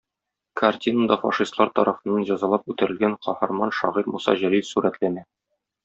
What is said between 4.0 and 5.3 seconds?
Муса Җәлил сурәтләнә.